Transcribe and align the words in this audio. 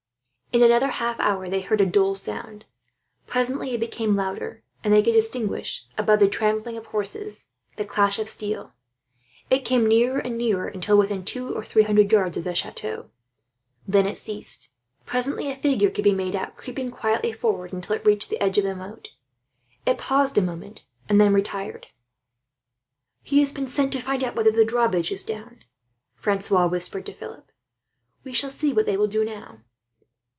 In 0.53 0.61
another 0.61 0.89
half 0.89 1.17
hour 1.21 1.47
they 1.47 1.61
heard 1.61 1.79
a 1.79 1.85
dull 1.85 2.13
sound. 2.13 2.65
Presently 3.25 3.71
it 3.73 3.79
became 3.79 4.17
louder, 4.17 4.63
and 4.83 4.93
they 4.93 5.01
could 5.01 5.13
distinguish, 5.13 5.85
above 5.97 6.19
the 6.19 6.27
trampling 6.27 6.75
of 6.77 6.87
horses, 6.87 7.45
the 7.77 7.85
clash 7.85 8.19
of 8.19 8.27
steel. 8.27 8.73
It 9.49 9.63
came 9.63 9.87
nearer 9.87 10.19
and 10.19 10.37
nearer, 10.37 10.67
until 10.67 10.97
within 10.97 11.23
two 11.23 11.55
or 11.55 11.63
three 11.63 11.83
hundred 11.83 12.11
yards 12.11 12.35
of 12.35 12.43
the 12.43 12.53
chateau, 12.53 13.09
then 13.87 14.05
it 14.05 14.17
ceased. 14.17 14.67
Presently 15.05 15.49
a 15.49 15.55
figure 15.55 15.89
could 15.89 16.03
be 16.03 16.11
made 16.11 16.35
out, 16.35 16.57
creeping 16.57 16.91
quietly 16.91 17.31
forward 17.31 17.71
until 17.71 17.95
it 17.95 18.05
reached 18.05 18.29
the 18.29 18.41
edge 18.41 18.57
of 18.57 18.65
the 18.65 18.75
moat. 18.75 19.07
It 19.85 19.97
paused 19.99 20.37
a 20.37 20.41
moment, 20.41 20.83
and 21.07 21.21
then 21.21 21.33
retired. 21.33 21.87
"He 23.21 23.39
has 23.39 23.53
been 23.53 23.67
sent 23.67 23.93
to 23.93 24.01
find 24.01 24.21
out 24.21 24.35
whether 24.35 24.51
the 24.51 24.65
drawbridge 24.65 25.13
is 25.13 25.23
down," 25.23 25.63
Francois 26.17 26.67
whispered 26.67 27.05
to 27.05 27.13
Philip. 27.13 27.53
"We 28.25 28.33
shall 28.33 28.49
see 28.49 28.73
what 28.73 28.85
they 28.85 28.97
will 28.97 29.07
do 29.07 29.23
now." 29.23 29.61